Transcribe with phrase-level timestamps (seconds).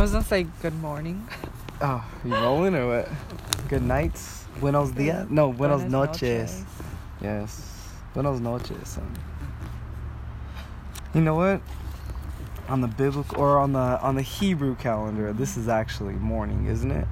[0.00, 1.28] I was gonna say good morning.
[1.82, 3.08] Oh, you rolling or what?
[3.68, 4.46] Good nights.
[4.58, 5.28] Buenos dias.
[5.28, 6.52] No, buenos, Buenas noches.
[6.60, 6.64] noches.
[7.20, 7.92] Yes.
[8.14, 8.98] Buenos noches.
[11.12, 11.60] You know what?
[12.70, 16.90] On the biblical or on the on the Hebrew calendar, this is actually morning, isn't
[16.90, 17.06] it?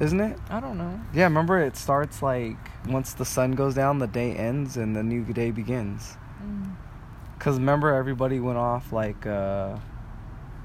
[0.00, 0.38] Isn't it?
[0.48, 0.98] I don't know.
[1.12, 2.56] Yeah, remember it starts like
[2.86, 6.16] once the sun goes down, the day ends and the new day begins.
[7.42, 9.76] Cause remember everybody went off like uh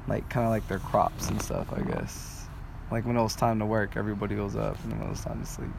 [0.07, 2.45] like kind of like their crops and stuff, I guess.
[2.91, 5.41] Like when it was time to work, everybody goes up, and when it was time
[5.41, 5.71] to sleep.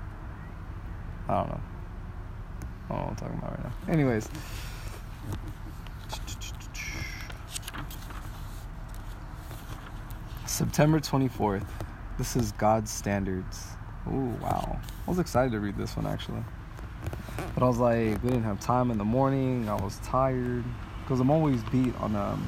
[1.28, 1.60] I don't know.
[1.60, 3.92] I don't know what I'm talking about right now.
[3.92, 4.28] Anyways.
[10.46, 11.68] September 24th.
[12.18, 13.68] This is God's Standards.
[14.08, 14.80] Ooh, wow.
[15.06, 16.42] I was excited to read this one actually.
[17.54, 19.68] But I was like, we didn't have time in the morning.
[19.68, 20.64] I was tired
[21.08, 22.46] because I'm always beat on um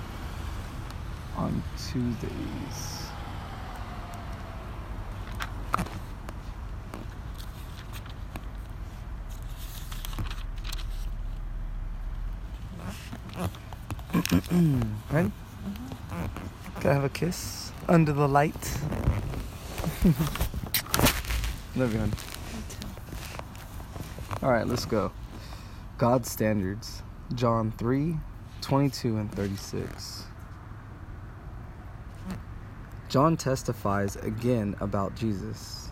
[1.34, 3.06] on Tuesdays.
[15.10, 15.32] Ready?
[16.80, 18.78] Can I have a kiss under the light?
[21.76, 22.12] Love you, hon.
[24.42, 25.12] All right, let's go.
[25.96, 27.02] God's standards.
[27.34, 28.18] John 3
[28.60, 30.24] 22 and 36.
[33.08, 35.90] John testifies again about Jesus.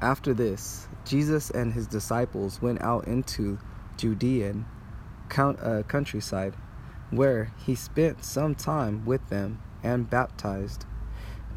[0.00, 3.58] After this, Jesus and his disciples went out into
[3.96, 4.64] Judean
[5.36, 6.54] uh, countryside,
[7.10, 10.86] where he spent some time with them and baptized.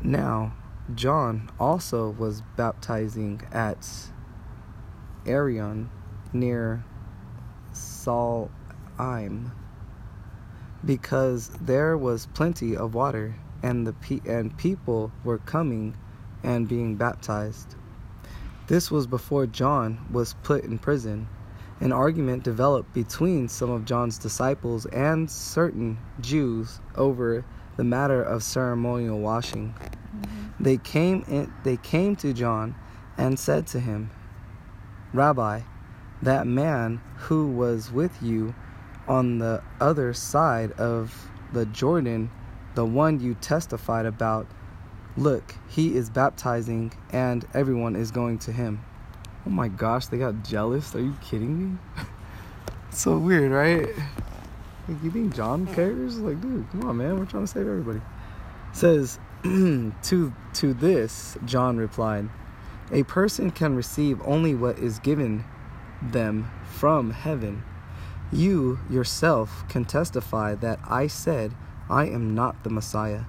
[0.03, 0.53] Now,
[0.93, 3.87] John also was baptizing at
[5.25, 5.89] Arion
[6.33, 6.83] near
[7.71, 9.51] Salim
[10.87, 15.95] because there was plenty of water and the pe- and people were coming
[16.43, 17.75] and being baptized.
[18.67, 21.27] This was before John was put in prison.
[21.81, 27.45] An argument developed between some of John's disciples and certain Jews over
[27.75, 29.75] the matter of ceremonial washing.
[29.75, 30.63] Mm-hmm.
[30.63, 32.75] They came in, they came to John
[33.17, 34.09] and said to him,
[35.13, 35.61] Rabbi,
[36.21, 38.55] that man who was with you
[39.07, 42.29] on the other side of the Jordan,
[42.75, 44.47] the one you testified about,
[45.15, 48.83] look, he is baptizing and everyone is going to him.
[49.45, 50.93] Oh my gosh, they got jealous.
[50.93, 51.77] Are you kidding me?
[52.91, 53.87] so weird, right?
[54.87, 56.19] Like, you think John cares?
[56.19, 57.17] Like, dude, come on, man.
[57.17, 58.01] We're trying to save everybody.
[58.73, 62.29] says, to, to this, John replied,
[62.91, 65.43] a person can receive only what is given
[66.01, 67.63] them from heaven.
[68.31, 71.53] You yourself can testify that I said,
[71.89, 73.21] I am not the Messiah,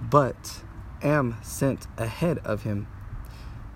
[0.00, 0.62] but
[1.02, 2.86] am sent ahead of him.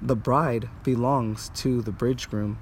[0.00, 2.58] The bride belongs to the bridegroom.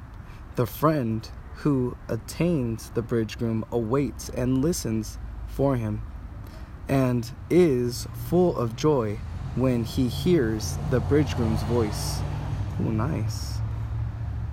[0.56, 6.02] The friend who attains the bridegroom awaits and listens for him,
[6.88, 9.18] and is full of joy
[9.54, 12.18] when he hears the bridegroom's voice.
[12.80, 13.58] Oh, nice.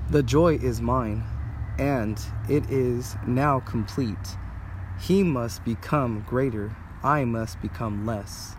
[0.09, 1.23] The joy is mine,
[1.79, 4.37] and it is now complete.
[4.99, 8.55] He must become greater, I must become less.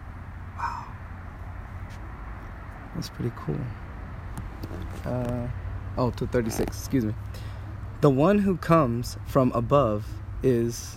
[0.56, 0.86] Wow.
[2.94, 3.60] That's pretty cool.
[5.04, 5.48] Uh,
[5.98, 7.14] oh, to 36, excuse me.
[8.00, 10.06] The one who comes from above
[10.42, 10.96] is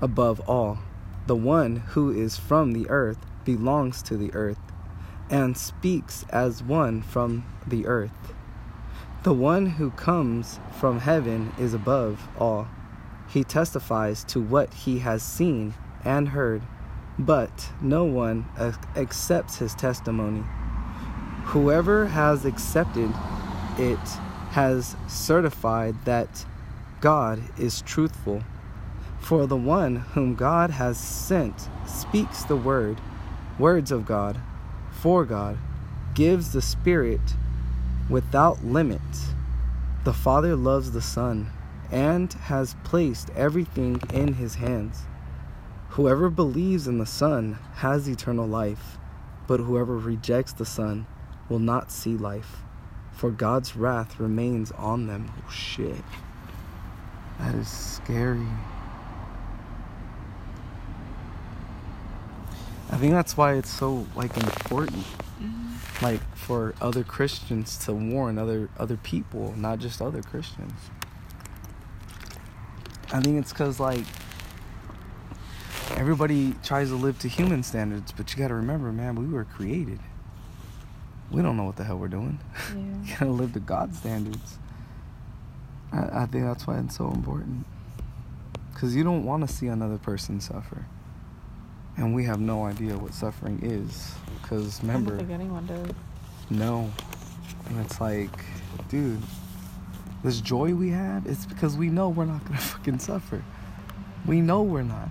[0.00, 0.78] above all.
[1.26, 4.60] The one who is from the earth belongs to the earth
[5.28, 8.32] and speaks as one from the earth.
[9.24, 12.68] The one who comes from heaven is above all.
[13.28, 15.74] He testifies to what he has seen
[16.04, 16.62] and heard,
[17.18, 18.46] but no one
[18.96, 20.44] accepts his testimony.
[21.46, 23.12] Whoever has accepted
[23.76, 23.98] it
[24.50, 26.46] has certified that
[27.00, 28.44] God is truthful.
[29.18, 33.00] For the one whom God has sent speaks the word,
[33.58, 34.40] words of God,
[34.92, 35.58] for God,
[36.14, 37.20] gives the Spirit
[38.08, 39.00] without limit.
[40.04, 41.50] The Father loves the Son
[41.90, 45.02] and has placed everything in his hands.
[45.90, 48.98] Whoever believes in the Son has eternal life,
[49.46, 51.06] but whoever rejects the Son
[51.48, 52.58] will not see life,
[53.12, 55.32] for God's wrath remains on them.
[55.38, 56.04] Oh shit.
[57.38, 58.46] That is scary.
[62.90, 65.04] I think that's why it's so like important
[66.02, 70.72] like for other Christians to warn other other people, not just other Christians.
[73.12, 74.04] I think it's cuz like
[75.96, 79.44] everybody tries to live to human standards, but you got to remember, man, we were
[79.44, 79.98] created.
[81.30, 82.38] We don't know what the hell we're doing.
[82.70, 83.02] Yeah.
[83.02, 84.58] you got to live to God's standards.
[85.92, 87.66] I, I think that's why it's so important.
[88.72, 90.84] Because you don't want to see another person suffer.
[91.98, 94.14] And we have no idea what suffering is.
[94.40, 95.90] Because I don't remember, think anyone does.
[96.48, 96.90] no.
[97.68, 98.30] And it's like,
[98.88, 99.20] dude,
[100.24, 103.44] this joy we have, it's because we know we're not going to fucking suffer.
[104.26, 105.08] We know we're not.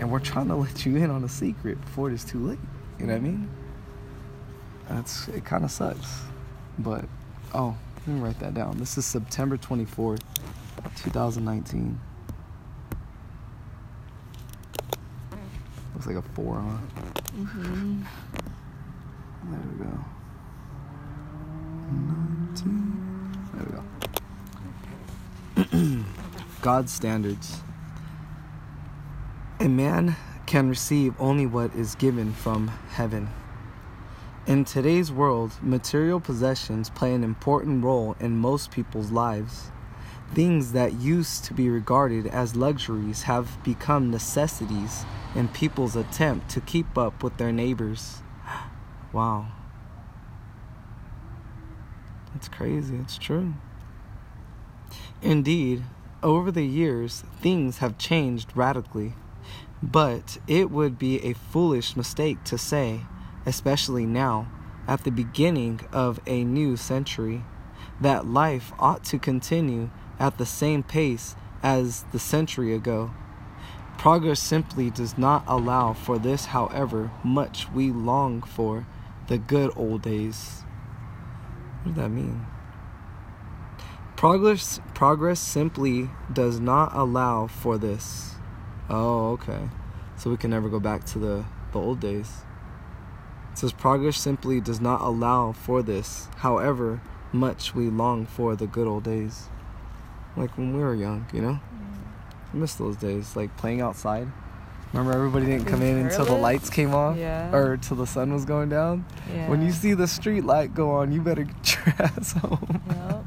[0.00, 2.58] And we're trying to let you in on a secret before it's too late.
[2.98, 3.48] You know what I mean?
[4.88, 6.22] That's it kind of sucks.
[6.78, 7.04] But
[7.54, 7.76] oh,
[8.06, 8.78] let me write that down.
[8.78, 10.20] This is September 24th,
[10.96, 11.98] 2019.
[16.06, 16.78] Looks like a 4, huh?
[17.36, 18.02] Mm-hmm.
[19.50, 19.90] There we go.
[22.52, 23.42] 19.
[23.54, 23.66] There
[25.56, 26.04] we go.
[26.62, 27.60] God's standards.
[29.58, 30.14] A man
[30.46, 33.28] can receive only what is given from heaven.
[34.46, 39.72] In today's world, material possessions play an important role in most people's lives.
[40.34, 46.60] Things that used to be regarded as luxuries have become necessities in people's attempt to
[46.60, 48.22] keep up with their neighbors.
[49.12, 49.46] Wow.
[52.34, 52.96] That's crazy.
[52.96, 53.54] It's true.
[55.22, 55.84] Indeed,
[56.22, 59.14] over the years, things have changed radically.
[59.82, 63.02] But it would be a foolish mistake to say,
[63.46, 64.48] especially now,
[64.88, 67.44] at the beginning of a new century,
[68.00, 73.10] that life ought to continue at the same pace as the century ago.
[73.98, 78.86] Progress simply does not allow for this, however much we long for
[79.28, 80.62] the good old days.
[81.82, 82.46] What does that mean?
[84.16, 88.36] Progress progress simply does not allow for this.
[88.88, 89.68] Oh, okay.
[90.16, 92.30] So we can never go back to the, the old days.
[93.52, 97.00] It says progress simply does not allow for this, however
[97.32, 99.48] much we long for the good old days.
[100.36, 101.52] Like when we were young, you know?
[101.52, 102.52] Mm.
[102.52, 104.28] I miss those days, like playing outside.
[104.92, 107.16] Remember everybody didn't come in until the lights came off?
[107.16, 107.54] Yeah.
[107.54, 109.04] Or till the sun was going down?
[109.34, 109.48] Yeah.
[109.48, 112.82] When you see the street light go on, you better get your ass home.
[112.88, 113.24] Yep.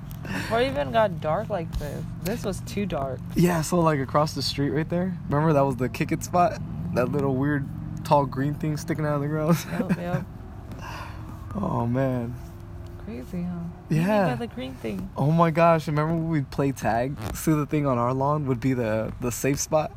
[0.51, 2.03] It even got dark like this.
[2.23, 3.19] This was too dark.
[3.35, 5.17] Yeah, so like across the street right there.
[5.29, 6.59] Remember that was the kick it spot?
[6.93, 7.67] That little weird
[8.03, 9.57] tall green thing sticking out of the ground.
[9.71, 10.25] Yep, yep.
[11.55, 12.33] oh man.
[13.09, 13.49] Crazy, huh?
[13.57, 14.25] What do you mean Yeah.
[14.29, 15.09] by the green thing.
[15.17, 17.15] Oh my gosh, remember when we'd play tag?
[17.33, 19.91] See the thing on our lawn would be the the safe spot?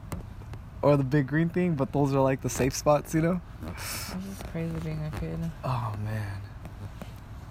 [0.81, 3.41] Or the big green thing, but those are like the safe spots, you know?
[3.69, 5.39] It's just crazy being a kid.
[5.63, 6.41] Oh man.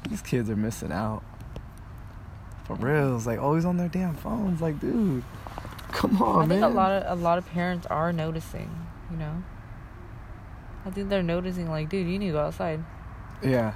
[0.09, 1.21] These kids are missing out.
[2.65, 3.15] For real.
[3.15, 4.61] It's like always on their damn phones.
[4.61, 5.23] Like, dude.
[5.91, 6.71] Come on, I think man.
[6.71, 8.69] a lot of a lot of parents are noticing,
[9.11, 9.43] you know.
[10.85, 12.83] I think they're noticing like, dude, you need to go outside.
[13.43, 13.73] Yeah.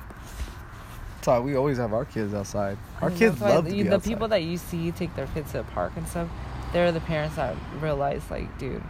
[1.25, 2.77] So we always have our kids outside.
[3.01, 4.07] Our kids love to you- the outside.
[4.07, 6.27] people that you see take their kids to the park and stuff.
[6.72, 8.83] They're the parents that realize like, dude,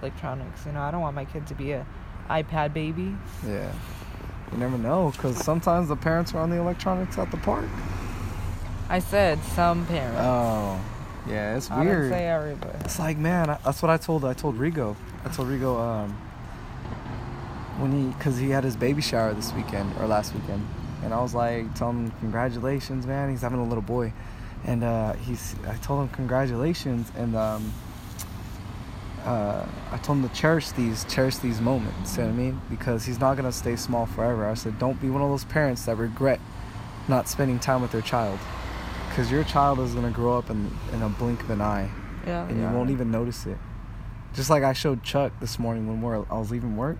[0.00, 0.64] electronics.
[0.64, 1.84] You know, I don't want my kid to be a
[2.30, 3.14] iPad baby.
[3.46, 3.70] Yeah.
[4.50, 7.68] You never know, because sometimes the parents are on the electronics at the park.
[8.88, 10.18] I said some parents.
[10.22, 10.80] Oh.
[11.28, 12.12] Yeah, it's weird.
[12.14, 12.78] I say everybody.
[12.80, 14.24] It's like, man, I, that's what I told.
[14.24, 14.96] I told Rigo.
[15.22, 16.12] I told Rigo um,
[17.78, 20.66] when he, cause he had his baby shower this weekend or last weekend,
[21.02, 23.30] and I was like, tell him congratulations, man.
[23.30, 24.12] He's having a little boy,
[24.64, 25.54] and uh, he's.
[25.66, 27.72] I told him congratulations, and um,
[29.24, 32.16] uh, I told him to cherish these, cherish these moments.
[32.16, 32.60] You know what I mean?
[32.70, 34.46] Because he's not gonna stay small forever.
[34.46, 36.40] I said, don't be one of those parents that regret
[37.08, 38.38] not spending time with their child,
[39.08, 41.88] because your child is gonna grow up in in a blink of an eye
[42.26, 42.46] Yeah.
[42.48, 42.70] and yeah.
[42.70, 43.58] you won't even notice it.
[44.34, 46.98] Just like I showed Chuck this morning when we're, I was leaving work.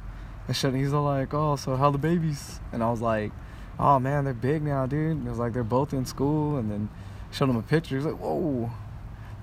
[0.49, 3.33] I showed he's all like, "Oh, so how the babies?" And I was like,
[3.79, 6.71] "Oh man, they're big now, dude." And it was like they're both in school, and
[6.71, 6.89] then
[7.31, 7.97] showed him a picture.
[7.97, 8.71] He's like, "Whoa."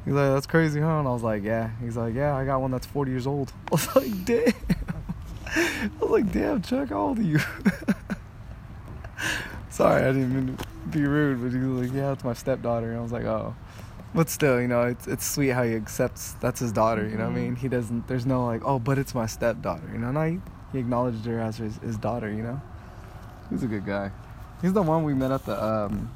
[0.05, 2.61] He's like, "That's crazy, huh?" And I was like, "Yeah." He's like, "Yeah, I got
[2.61, 4.53] one that's 40 years old." I was like, "Damn."
[5.55, 7.39] I was like, "Damn, Chuck, how old are you?"
[9.69, 12.89] Sorry, I didn't mean to be rude, but he was like, "Yeah, it's my stepdaughter."
[12.89, 13.55] And I was like, "Oh."
[14.15, 17.07] But still, you know, it's it's sweet how he accepts that's his daughter.
[17.07, 17.51] You know what I mean?
[17.53, 17.61] Mm-hmm.
[17.61, 18.07] He doesn't.
[18.07, 19.89] There's no like, oh, but it's my stepdaughter.
[19.91, 20.37] You know, And I,
[20.71, 22.29] he acknowledged her as his, his daughter.
[22.29, 22.61] You know,
[23.49, 24.11] he's a good guy.
[24.63, 26.09] He's the one we met at the um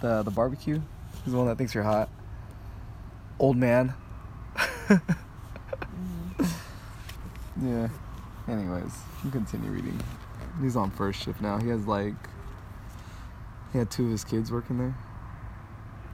[0.00, 0.82] the the barbecue.
[1.24, 2.10] He's the one that thinks you're hot.
[3.38, 3.94] Old man.
[4.56, 5.00] Mhm.
[7.60, 7.88] Yeah.
[8.46, 8.92] Anyways,
[9.24, 10.00] you continue reading.
[10.60, 11.58] He's on first shift now.
[11.58, 12.14] He has like
[13.72, 14.96] he had two of his kids working there.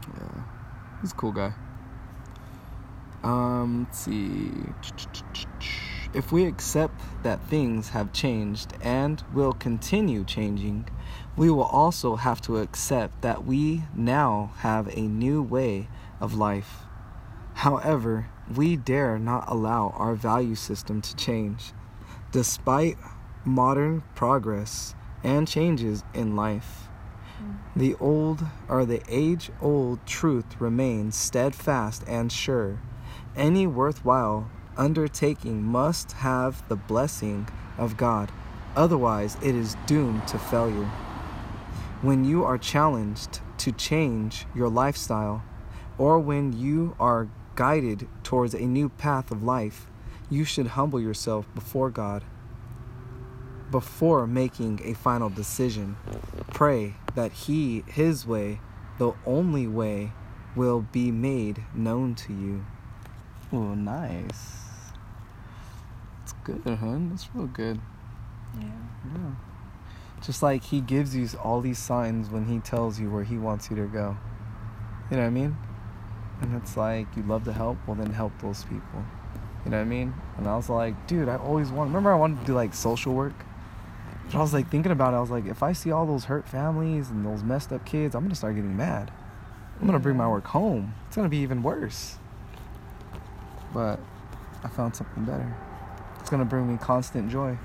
[0.08, 0.42] Yeah.
[1.02, 1.52] He's a cool guy.
[3.22, 4.50] Um, let's see.
[6.14, 10.88] If we accept that things have changed and will continue changing,
[11.36, 15.88] we will also have to accept that we now have a new way
[16.20, 16.82] of life.
[17.54, 21.72] However, we dare not allow our value system to change.
[22.30, 22.96] Despite
[23.44, 26.88] modern progress and changes in life,
[27.42, 27.56] mm.
[27.74, 32.80] the old or the age old truth remains steadfast and sure.
[33.36, 37.48] Any worthwhile undertaking must have the blessing
[37.78, 38.30] of God,
[38.76, 40.90] otherwise, it is doomed to failure.
[42.04, 45.42] When you are challenged to change your lifestyle,
[45.96, 49.86] or when you are guided towards a new path of life,
[50.28, 52.22] you should humble yourself before God.
[53.70, 55.96] Before making a final decision,
[56.52, 58.60] pray that He, His way,
[58.98, 60.12] the only way,
[60.54, 62.66] will be made known to you.
[63.50, 64.56] Oh, nice.
[66.22, 67.08] It's good, hun.
[67.08, 67.80] That's real good.
[68.60, 68.66] Yeah.
[69.14, 69.53] Yeah.
[70.24, 73.70] Just like He gives you all these signs when He tells you where He wants
[73.70, 74.16] you to go.
[75.10, 75.56] You know what I mean?
[76.40, 79.04] And it's like, you love to help, well, then help those people.
[79.64, 80.14] You know what I mean?
[80.36, 81.88] And I was like, dude, I always want.
[81.88, 83.34] Remember, I wanted to do like social work?
[84.26, 85.16] But I was like thinking about it.
[85.16, 88.14] I was like, if I see all those hurt families and those messed up kids,
[88.14, 89.10] I'm gonna start getting mad.
[89.80, 90.94] I'm gonna bring my work home.
[91.06, 92.16] It's gonna be even worse.
[93.72, 94.00] But
[94.62, 95.54] I found something better.
[96.20, 97.58] It's gonna bring me constant joy.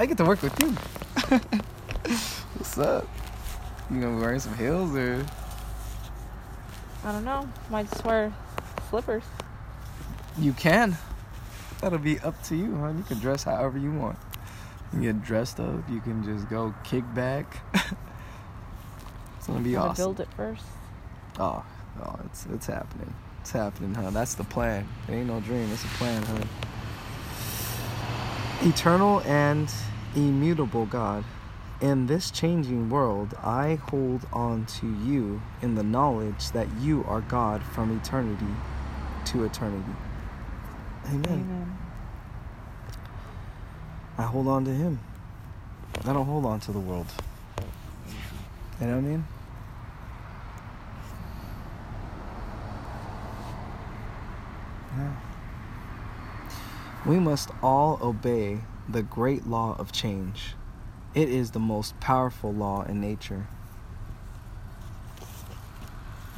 [0.00, 0.70] I get to work with you.
[2.56, 3.06] What's up?
[3.90, 5.26] You gonna be wearing some heels or?
[7.04, 7.46] I don't know.
[7.68, 8.32] Might just wear
[8.88, 9.24] slippers.
[10.38, 10.96] You can.
[11.82, 12.94] That'll be up to you, huh?
[12.96, 14.16] You can dress however you want.
[14.84, 15.86] You can get dressed up.
[15.90, 17.60] You can just go kick back.
[17.74, 20.02] it's gonna be Gotta awesome.
[20.02, 20.64] build it first.
[21.38, 21.62] Oh,
[22.02, 23.12] oh, it's it's happening.
[23.42, 24.08] It's happening, huh?
[24.08, 24.88] That's the plan.
[25.08, 25.70] It ain't no dream.
[25.70, 26.38] It's a plan, huh?
[28.62, 29.70] Eternal and
[30.14, 31.24] immutable God,
[31.80, 37.22] in this changing world, I hold on to you in the knowledge that you are
[37.22, 38.54] God from eternity
[39.26, 39.92] to eternity.
[41.06, 41.24] Amen.
[41.26, 41.78] Amen.
[44.18, 44.98] I hold on to Him.
[46.04, 47.06] I don't hold on to the world.
[48.80, 49.24] You know what I mean?
[54.98, 55.29] Yeah.
[57.06, 60.54] We must all obey the great law of change.
[61.14, 63.46] It is the most powerful law in nature.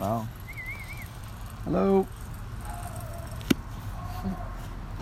[0.00, 0.28] Wow.
[1.64, 2.06] Hello.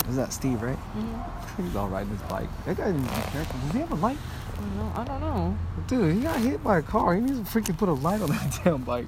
[0.09, 0.79] Is that Steve, right?
[0.97, 1.57] Mhm.
[1.65, 2.49] He's all riding his bike.
[2.65, 3.61] That guy to be careful.
[3.61, 4.19] Does he have a light?
[4.61, 4.93] I don't know.
[4.95, 5.59] I don't know.
[5.87, 7.15] Dude, he got hit by a car.
[7.15, 9.07] He needs to freaking put a light on that damn bike.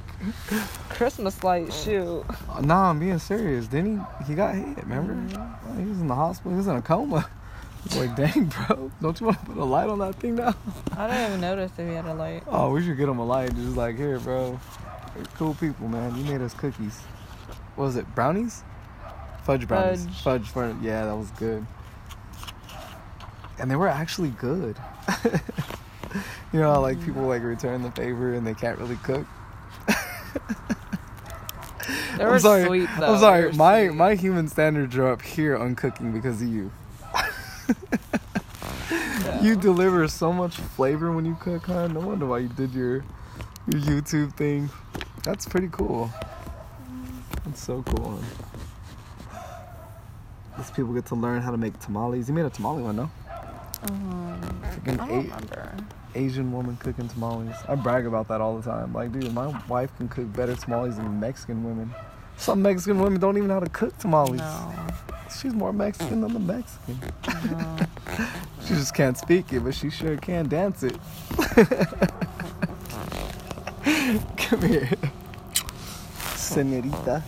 [0.88, 1.72] Christmas light.
[1.72, 2.24] Shoot.
[2.48, 3.66] Uh, Nah, I'm being serious.
[3.66, 4.78] Then he he got hit.
[4.78, 5.14] Remember?
[5.14, 5.78] Mhm.
[5.78, 6.52] He was in the hospital.
[6.52, 7.28] He was in a coma.
[7.96, 10.54] Like, dang, bro, don't you want to put a light on that thing now?
[10.96, 12.44] I didn't even notice if he had a light.
[12.46, 13.52] Oh, we should get him a light.
[13.56, 14.60] Just like here, bro.
[15.16, 16.16] You're cool people, man.
[16.16, 17.00] You made us cookies.
[17.74, 18.06] What was it?
[18.14, 18.62] Brownies?
[19.42, 20.04] Fudge brownies.
[20.04, 20.14] Fudge.
[20.22, 20.46] Fudge.
[20.50, 20.76] fudge.
[20.80, 21.66] Yeah, that was good.
[23.62, 24.76] And they were actually good.
[26.52, 29.26] you know, how, like people like return the favor and they can't really cook.
[32.16, 32.66] They were I'm sorry.
[32.66, 33.14] sweet though.
[33.14, 33.52] I'm sorry.
[33.52, 33.96] My sweet.
[33.96, 36.70] my human standards are up here on cooking because of you.
[39.40, 41.88] You deliver so much flavor when you cook, huh?
[41.88, 43.04] No wonder why you did your
[43.72, 44.70] your YouTube thing.
[45.24, 46.12] That's pretty cool.
[47.44, 48.20] That's so cool.
[50.56, 52.28] These people get to learn how to make tamales.
[52.28, 53.10] You made a tamale one, no?
[53.88, 55.74] Um, Freaking I don't eight- remember.
[56.14, 57.56] Asian woman cooking tamales.
[57.68, 58.92] I brag about that all the time.
[58.92, 61.90] Like, dude, my wife can cook better tamales than Mexican women.
[62.36, 64.40] Some Mexican women don't even know how to cook tamales.
[64.40, 64.74] No.
[65.40, 67.00] She's more Mexican than the Mexican.
[67.50, 67.76] no.
[68.62, 70.96] She just can't speak it, but she sure can dance it.
[74.36, 74.88] Come here.
[76.36, 77.22] Senorita.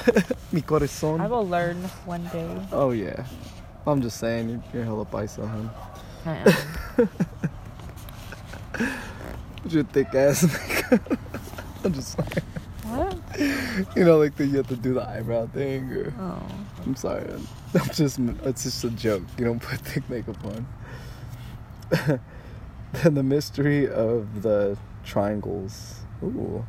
[0.52, 1.20] Mi corazón.
[1.20, 2.46] I will learn one day.
[2.72, 3.24] Oh, yeah.
[3.86, 5.70] I'm just saying, you're, you're hella paisa, hun.
[6.26, 7.08] I am.
[9.62, 11.18] With your thick ass makeup.
[11.84, 12.28] I'm just sorry.
[12.84, 13.96] what?
[13.96, 16.14] You know, like the, you have to do the eyebrow thing, or.
[16.18, 16.42] Oh.
[16.86, 17.24] I'm sorry.
[17.74, 19.22] I'm just it's just a joke.
[19.38, 20.66] You don't put thick makeup on.
[22.92, 26.00] then the mystery of the triangles.
[26.22, 26.64] Ooh.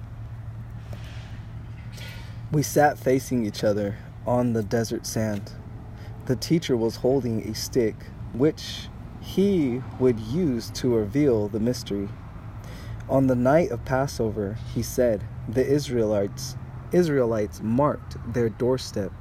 [2.51, 5.51] We sat facing each other on the desert sand.
[6.25, 7.95] The teacher was holding a stick
[8.33, 8.87] which
[9.25, 12.07] he would use to reveal the mystery.
[13.09, 16.55] On the night of Passover, he said, the Israelites
[16.91, 19.11] Israelites marked their doorstep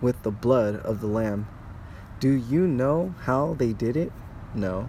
[0.00, 1.48] with the blood of the Lamb.
[2.18, 4.12] Do you know how they did it?
[4.54, 4.88] No.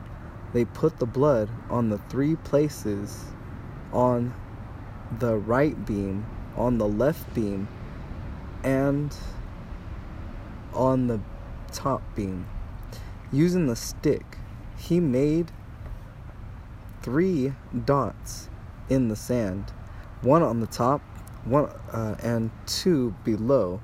[0.54, 3.26] They put the blood on the three places
[3.92, 4.34] on
[5.20, 6.26] the right beam,
[6.58, 7.68] on the left beam,
[8.64, 9.16] and
[10.74, 11.20] on the
[11.72, 12.48] top beam.
[13.32, 14.38] Using the stick,
[14.88, 15.52] he made
[17.02, 17.54] three
[17.86, 18.50] dots
[18.90, 19.72] in the sand
[20.22, 21.02] one on the top,
[21.44, 23.82] one uh, and two below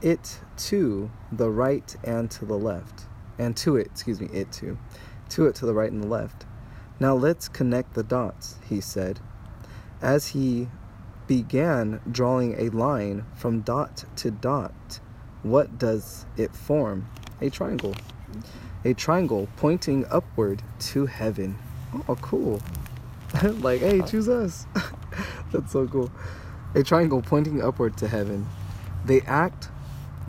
[0.00, 3.06] it to the right and to the left,
[3.38, 4.78] and to it, excuse me, it to,
[5.30, 6.46] to it to the right and the left.
[7.00, 9.18] Now let's connect the dots, he said.
[10.00, 10.68] As he
[11.26, 15.00] began drawing a line from dot to dot,
[15.42, 17.08] what does it form?
[17.40, 17.94] A triangle.
[18.86, 21.58] A triangle pointing upward to heaven.
[22.06, 22.60] Oh, cool.
[23.42, 24.66] like, hey, choose us.
[25.52, 26.10] That's so cool.
[26.74, 28.46] A triangle pointing upward to heaven.
[29.06, 29.68] The act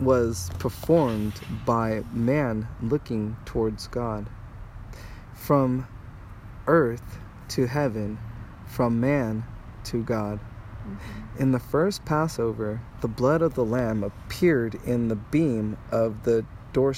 [0.00, 1.34] was performed
[1.66, 4.28] by man looking towards God.
[5.34, 5.86] From
[6.66, 8.18] earth to heaven,
[8.66, 9.44] from man
[9.84, 10.40] to God.
[10.40, 11.42] Mm-hmm.
[11.42, 16.44] In the first Passover, the blood of the lamb appeared in the beam of the
[16.72, 16.94] door,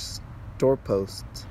[0.58, 1.46] doorposts.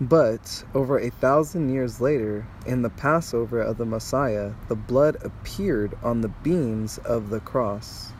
[0.00, 5.96] But over a thousand years later, in the Passover of the Messiah, the blood appeared
[6.02, 8.12] on the beams of the cross.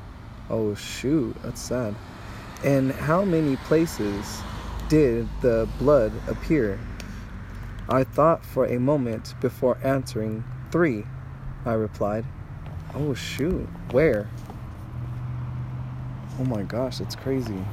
[0.48, 1.96] Oh, shoot, that's sad.
[2.62, 4.40] And how many places
[4.88, 6.78] did the blood appear?
[7.88, 10.44] I thought for a moment before answering.
[10.70, 11.04] Three,
[11.66, 12.24] I replied.
[12.94, 14.30] Oh, shoot, where?
[16.38, 17.64] Oh my gosh, that's crazy.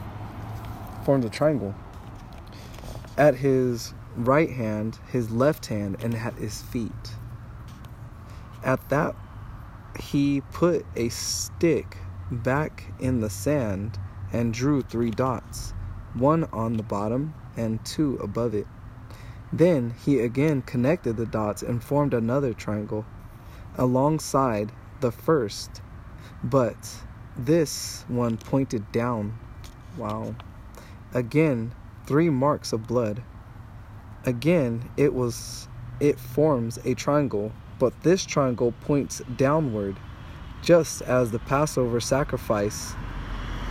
[1.03, 1.73] Formed a triangle
[3.17, 7.15] at his right hand, his left hand, and at his feet.
[8.63, 9.15] At that,
[9.99, 11.97] he put a stick
[12.31, 13.99] back in the sand
[14.31, 15.73] and drew three dots,
[16.13, 18.67] one on the bottom and two above it.
[19.51, 23.05] Then he again connected the dots and formed another triangle
[23.77, 25.81] alongside the first,
[26.43, 27.03] but
[27.37, 29.37] this one pointed down.
[29.97, 30.35] Wow.
[31.13, 31.73] Again,
[32.05, 33.23] three marks of blood.
[34.25, 35.67] Again, it was
[35.99, 39.97] it forms a triangle, but this triangle points downward,
[40.61, 42.93] just as the Passover sacrifice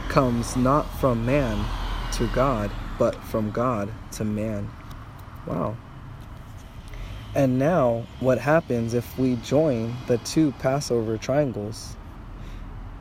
[0.08, 1.64] comes not from man
[2.12, 4.70] to God, but from God to man.
[5.46, 5.76] Wow.
[7.34, 11.96] And now, what happens if we join the two Passover triangles?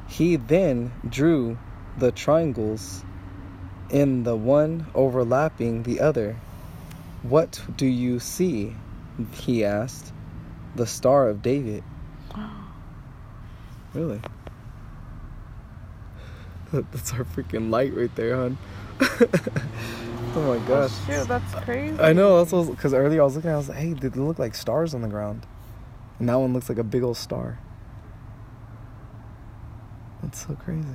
[0.08, 1.58] He then drew
[1.98, 3.04] the triangles
[3.90, 6.38] in the one overlapping the other.
[7.24, 8.76] What do you see?
[9.34, 10.14] He asked.
[10.76, 11.84] The Star of David.
[13.94, 14.22] really?
[16.72, 18.58] That's our freaking light right there, hon.
[19.02, 19.08] oh
[20.36, 20.92] my oh, gosh.
[20.92, 22.00] Oh, shoot, that's crazy.
[22.00, 24.38] I know, that's because earlier I was looking, I was like, hey, did they look
[24.38, 25.48] like stars on the ground?
[26.20, 27.60] And that one looks like a big old star.
[30.22, 30.86] That's so crazy.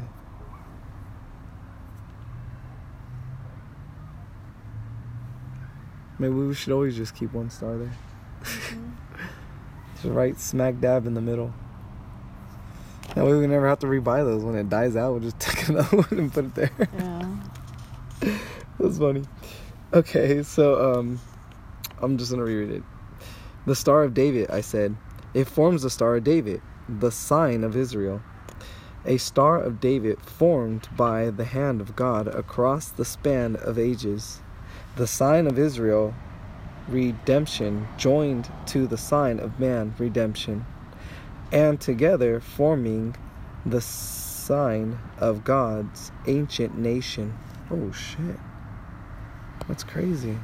[6.25, 7.93] Maybe we should always just keep one star there.
[8.41, 8.93] Mm-hmm.
[9.97, 11.53] just right smack dab in the middle.
[13.15, 14.43] That way we never have to rebuy those.
[14.43, 16.71] When it dies out, we'll just take another one and put it there.
[16.97, 17.37] Yeah.
[18.81, 19.25] That's funny.
[19.93, 21.21] Okay, so um,
[22.01, 22.83] I'm just gonna reread it.
[23.67, 24.97] The Star of David, I said.
[25.35, 28.23] It forms the Star of David, the sign of Israel.
[29.05, 34.41] A Star of David formed by the hand of God across the span of ages
[34.97, 36.15] the sign of Israel,
[36.89, 40.65] redemption, joined to the sign of man, redemption,
[41.51, 43.17] and together forming
[43.67, 47.37] the sign of God's ancient nation.
[47.71, 48.39] Oh shit.
[49.67, 50.39] That's crazy.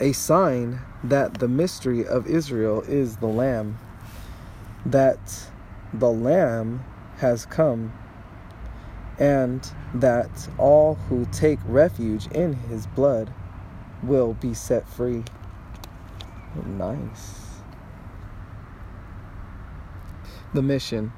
[0.00, 3.78] A sign that the mystery of Israel is the Lamb,
[4.86, 5.50] that
[5.92, 6.84] the Lamb
[7.18, 7.92] has come
[9.18, 13.32] and that all who take refuge in his blood
[14.02, 15.22] will be set free.
[16.66, 17.40] nice.
[20.52, 21.12] The mission.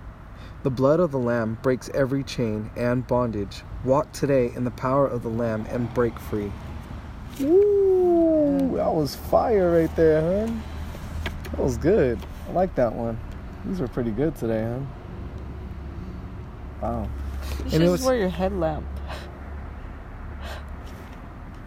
[0.62, 3.62] The blood of the Lamb breaks every chain and bondage.
[3.84, 6.50] Walk today in the power of the Lamb and break free.
[7.40, 10.52] Ooh, that was fire right there, huh?
[11.44, 12.18] That was good.
[12.48, 13.18] I like that one.
[13.66, 14.80] These were pretty good today, huh?
[16.82, 17.08] Wow.
[17.64, 18.86] You should just wear your headlamp.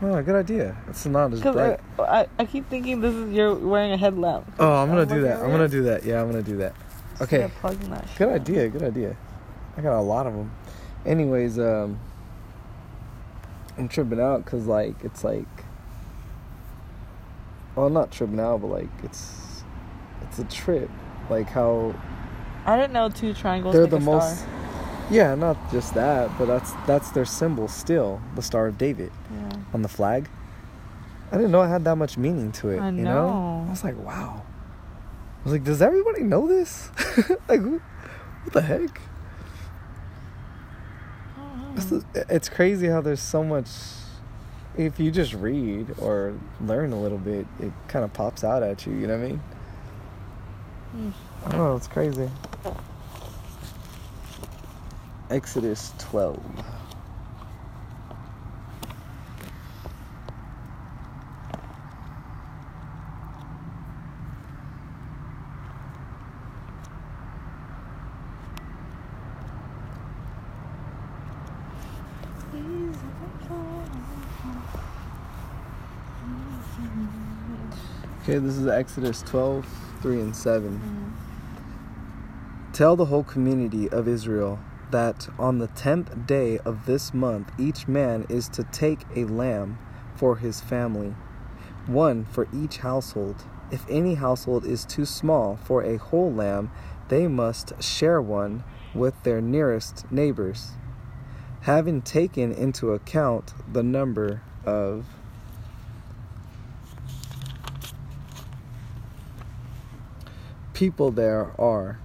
[0.02, 0.78] Oh, good idea.
[0.88, 1.80] It's not as bright.
[1.97, 4.49] I, I, I keep thinking this is you're wearing a headlamp.
[4.58, 5.41] Oh, I'm gonna do that.
[5.41, 6.06] I'm gonna do that.
[6.06, 6.73] Yeah, I'm gonna do that.
[7.21, 7.38] Okay.
[7.38, 8.08] Started plugging that.
[8.17, 8.69] Good idea.
[8.69, 9.17] Good idea.
[9.75, 10.52] I got a lot of them.
[11.06, 11.99] Anyways, um,
[13.78, 15.47] I'm tripping out because like it's like,
[17.75, 19.63] well, not tripping out, but like it's
[20.21, 20.89] it's a trip.
[21.30, 21.93] Like how
[22.65, 24.39] I didn't know two triangles they're the most.
[24.39, 24.59] star.
[25.12, 29.50] Yeah, not just that, but that's that's their symbol still, the Star of David Yeah.
[29.74, 30.30] on the flag.
[31.32, 32.80] I didn't know it had that much meaning to it.
[32.80, 33.65] I You know, know.
[33.67, 34.43] I was like, wow.
[34.43, 36.89] I was like, does everybody know this?
[37.48, 37.80] like, who,
[38.43, 39.02] what the heck?
[41.76, 41.93] It's,
[42.30, 43.67] it's crazy how there's so much.
[44.78, 48.86] If you just read or learn a little bit, it kind of pops out at
[48.86, 48.93] you.
[48.93, 49.41] You know what I mean?
[50.91, 51.10] Hmm.
[51.45, 51.76] I don't know.
[51.76, 52.30] It's crazy.
[55.30, 56.39] Exodus 12.
[78.24, 79.68] Okay, this is Exodus 12,
[80.02, 80.80] 3 and 7.
[80.80, 82.74] Mm.
[82.74, 84.60] Tell the whole community of Israel
[84.91, 89.78] that on the tenth day of this month each man is to take a lamb
[90.15, 91.15] for his family,
[91.86, 93.43] one for each household.
[93.71, 96.71] If any household is too small for a whole lamb,
[97.10, 100.71] they must share one with their nearest neighbors.
[101.62, 105.06] Having taken into account the number of
[110.73, 111.99] people there are,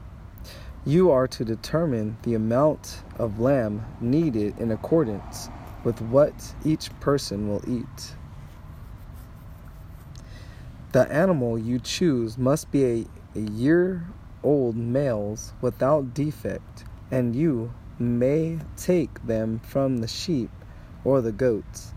[0.87, 5.49] you are to determine the amount of lamb needed in accordance
[5.83, 8.15] with what each person will eat.
[10.93, 14.07] The animal you choose must be a, a year
[14.43, 20.51] old males without defect, and you may take them from the sheep
[21.03, 21.95] or the goats.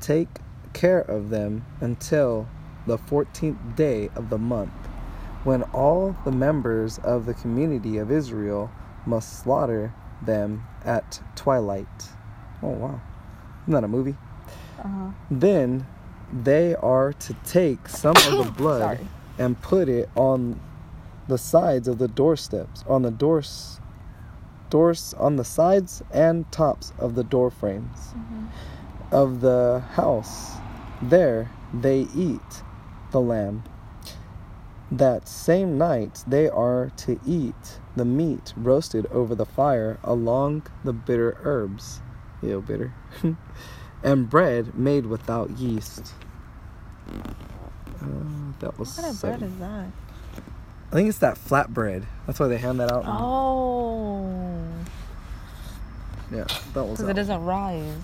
[0.00, 0.38] Take
[0.72, 2.48] care of them until
[2.86, 4.72] the fourteenth day of the month
[5.44, 8.70] when all the members of the community of Israel
[9.06, 11.86] must slaughter them at twilight.
[12.62, 13.00] Oh, wow.
[13.64, 14.16] Isn't that a movie?
[14.78, 15.10] Uh-huh.
[15.30, 15.86] Then
[16.32, 19.08] they are to take some of the blood Sorry.
[19.38, 20.60] and put it on
[21.28, 23.80] the sides of the doorsteps, on the doors,
[24.68, 28.48] doors on the sides and tops of the door frames Mhm.
[29.12, 30.56] of the house.
[31.02, 32.62] There they eat
[33.10, 33.64] the lamb.
[34.90, 40.92] That same night they are to eat the meat roasted over the fire along the
[40.92, 42.00] bitter herbs.
[42.42, 42.92] Ew, bitter.
[44.02, 46.12] and bread made without yeast.
[47.08, 48.06] Uh,
[48.60, 49.86] that was What kind of bread is that?
[50.90, 52.06] I think it's that flat bread.
[52.26, 53.04] That's why they hand that out.
[53.06, 54.28] Oh.
[56.32, 56.98] Yeah, that was.
[56.98, 57.96] Because it doesn't rise.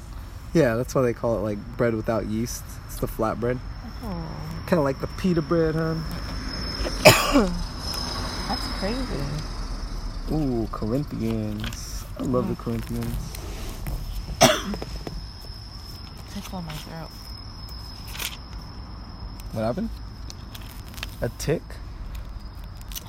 [0.55, 2.62] Yeah, that's why they call it like bread without yeast.
[2.87, 3.59] It's the flat bread.
[4.05, 4.62] Oh.
[4.66, 5.96] Kind of like the pita bread, huh?
[8.49, 9.23] That's crazy.
[10.33, 12.05] Ooh, Corinthians.
[12.19, 12.59] I love the Mhm.
[12.59, 13.17] Corinthians.
[16.35, 17.11] Tickle my throat.
[19.53, 19.91] What happened?
[21.23, 21.62] A tick?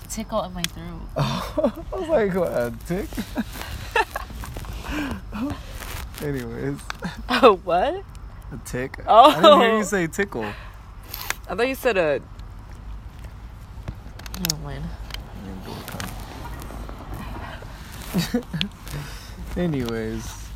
[0.04, 1.02] A Tickle in my throat.
[1.18, 3.10] Oh, I was like, what, a tick?
[6.24, 6.80] Anyways,
[7.30, 8.04] Oh, what?
[8.52, 9.00] a tick.
[9.08, 9.30] Oh.
[9.32, 10.46] I didn't hear you say tickle.
[11.50, 12.22] I thought you said a.
[14.38, 14.84] Oh, Never mind.
[19.58, 20.48] Anyways,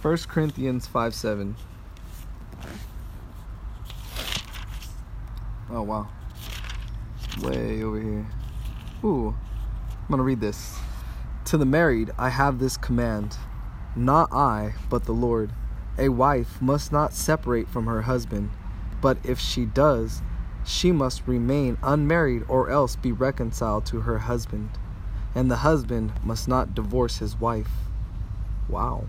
[0.00, 1.56] First Corinthians 5 7.
[5.70, 6.08] Oh, wow.
[7.42, 8.26] Way over here.
[9.04, 9.34] Ooh,
[9.90, 10.78] I'm gonna read this.
[11.46, 13.36] To the married, I have this command
[13.96, 15.52] not I, but the Lord.
[15.98, 18.50] A wife must not separate from her husband,
[19.00, 20.20] but if she does,
[20.66, 24.70] she must remain unmarried or else be reconciled to her husband.
[25.34, 27.70] And the husband must not divorce his wife.
[28.68, 29.04] Wow.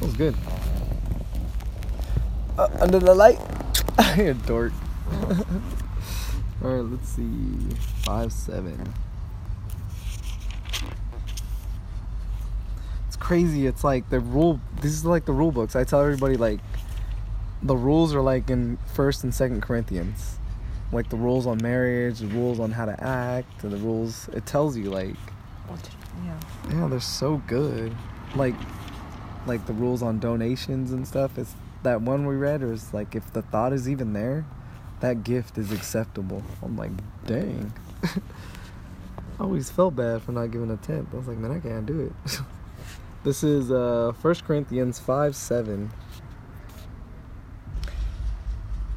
[0.00, 0.34] That was good.
[2.58, 3.38] Uh, under the light.
[4.16, 4.72] You're dork.
[6.62, 7.24] Alright, let's see.
[8.02, 8.94] 5 7.
[13.06, 13.66] It's crazy.
[13.66, 14.60] It's like the rule.
[14.80, 15.76] This is like the rule books.
[15.76, 16.60] I tell everybody, like,
[17.62, 20.38] the rules are like in 1st and 2nd Corinthians.
[20.92, 24.28] Like the rules on marriage, the rules on how to act, and the rules.
[24.32, 25.14] It tells you, like,
[26.24, 26.40] yeah.
[26.72, 27.94] yeah, they're so good.
[28.34, 28.56] Like,
[29.46, 31.38] like the rules on donations and stuff.
[31.38, 32.62] It's that one we read.
[32.62, 34.44] Or is like if the thought is even there,
[34.98, 36.42] that gift is acceptable.
[36.62, 36.90] I'm like,
[37.24, 37.72] dang.
[38.02, 41.08] I always felt bad for not giving a tenth.
[41.14, 42.40] I was like, man, I can't do it.
[43.24, 45.90] this is uh 1 Corinthians 5 7.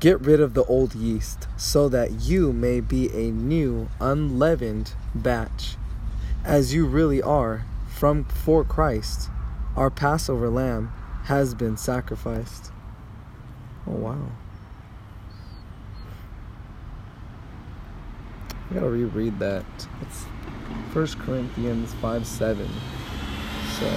[0.04, 5.78] Get rid of the old yeast, so that you may be a new, unleavened batch,
[6.44, 9.30] as you really are, from for Christ,
[9.78, 10.92] our Passover lamb,
[11.28, 12.70] has been sacrificed.
[13.88, 14.28] Oh wow.
[18.70, 19.64] I gotta reread that.
[20.02, 20.24] It's
[20.92, 22.70] 1 Corinthians 5 7.
[23.80, 23.90] So,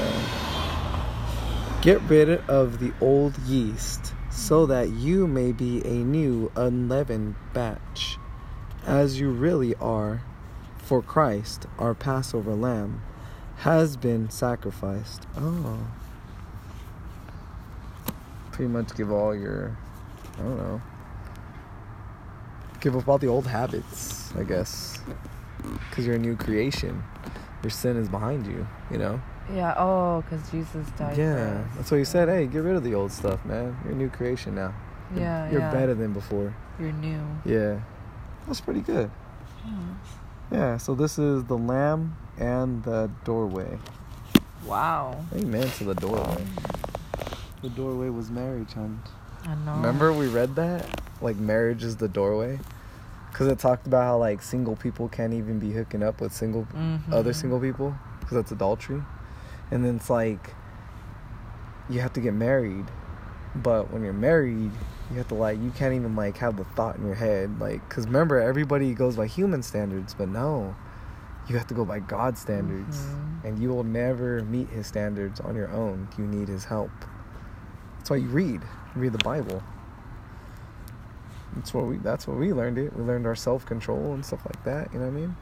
[1.83, 8.19] get rid of the old yeast, so that you may be a new, unleavened batch,
[8.85, 10.23] as you really are,
[10.77, 13.01] for Christ, our Passover lamb,
[13.57, 15.27] has been sacrificed.
[15.37, 15.79] Oh.
[18.53, 19.77] Pretty much give all your,
[20.35, 20.83] I don't know,
[22.81, 25.01] give up all the old habits, I guess.
[25.89, 27.03] Because you're a new creation.
[27.63, 29.21] Your sin is behind you, you know?
[29.55, 29.75] Yeah.
[29.77, 31.17] Oh, because Jesus died.
[31.17, 31.65] Yeah.
[31.77, 32.29] That's what he said.
[32.29, 33.77] Hey, get rid of the old stuff, man.
[33.85, 34.75] You're a new creation now.
[35.11, 35.51] You're- Yeah.
[35.51, 35.71] You're yeah.
[35.73, 36.55] better than before.
[36.81, 37.21] You're new.
[37.45, 37.79] Yeah.
[38.47, 39.11] That's pretty good.
[40.53, 43.79] Yeah, so this is the lamb and the doorway.
[44.65, 45.25] Wow.
[45.35, 46.45] Amen to the doorway.
[47.63, 49.01] The doorway was marriage, hon.
[49.45, 49.75] I know.
[49.75, 51.01] Remember we read that?
[51.21, 52.61] Like marriage is the doorway?
[53.33, 56.67] Because it talked about how like single people can't even be hooking up with single
[57.11, 57.35] other Mhm.
[57.35, 59.03] single people because that's adultery.
[59.71, 60.55] And then it's like
[61.89, 62.87] you have to get married,
[63.55, 64.71] but when you're married,
[65.11, 67.87] you have to like you can't even like have the thought in your head like
[67.89, 70.75] because remember everybody goes by human standards, but no,
[71.49, 73.45] you have to go by God's standards, Mhm.
[73.45, 76.09] and you will never meet His standards on your own.
[76.19, 76.91] You need His help.
[77.99, 78.63] That's why you read.
[78.95, 79.63] Read the Bible.
[81.55, 81.97] That's what we.
[81.99, 82.79] That's what we learned.
[82.79, 82.97] It.
[82.97, 84.93] We learned our self control and stuff like that.
[84.93, 85.37] You know what I mean?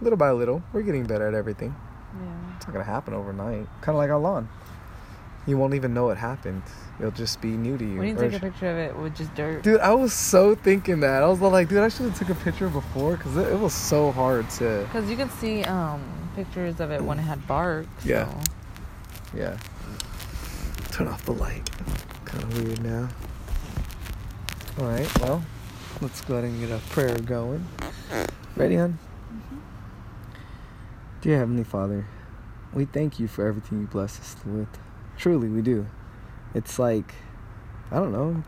[0.00, 1.74] Little by little, we're getting better at everything.
[2.22, 2.56] Yeah.
[2.56, 3.66] It's not gonna happen overnight.
[3.80, 4.48] Kind of like our lawn.
[5.46, 6.62] You won't even know it happened.
[6.98, 7.98] It'll just be new to you.
[7.98, 9.62] When you Or take a picture of it with just dirt.
[9.62, 11.22] Dude, I was so thinking that.
[11.22, 13.74] I was like, dude, I should have took a picture before because it, it was
[13.74, 14.84] so hard to.
[14.86, 16.02] Because you can see um
[16.34, 17.86] pictures of it when it had bark.
[18.04, 18.26] Yeah.
[18.30, 18.40] so-
[19.36, 19.56] Yeah.
[20.92, 21.68] Turn off the light.
[22.24, 23.08] Kind of weird now.
[24.78, 25.18] All right.
[25.20, 25.42] Well,
[26.00, 27.66] let's go ahead and get a prayer going.
[28.56, 28.98] Ready, hon?
[31.24, 32.06] Dear Heavenly Father,
[32.74, 34.68] we thank you for everything you bless us with.
[35.16, 35.86] Truly, we do.
[36.52, 37.14] It's like,
[37.90, 38.44] I don't know.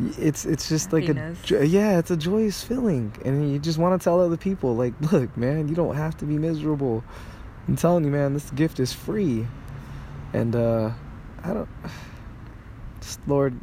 [0.00, 4.00] It's it's it's just like a yeah, it's a joyous feeling, and you just want
[4.00, 7.04] to tell other people, like, look, man, you don't have to be miserable.
[7.68, 9.46] I'm telling you, man, this gift is free,
[10.32, 10.92] and uh,
[11.44, 11.68] I don't.
[13.02, 13.60] Just Lord,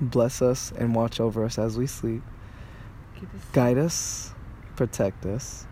[0.00, 2.24] bless us and watch over us as we sleep.
[3.52, 4.34] Guide us,
[4.74, 5.67] protect us.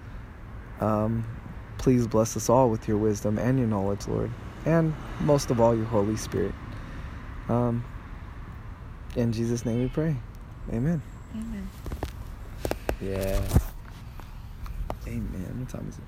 [0.80, 1.24] Um,
[1.78, 4.30] please bless us all with your wisdom and your knowledge, Lord,
[4.64, 6.54] and most of all, your Holy Spirit.
[7.48, 7.84] Um,
[9.14, 10.16] in Jesus' name we pray.
[10.72, 11.00] Amen.
[11.34, 11.70] Amen.
[13.00, 13.40] Yeah.
[15.06, 15.56] Amen.
[15.58, 16.04] What time is it?